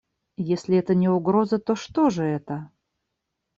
[0.51, 2.71] Если это не угроза, то что же это?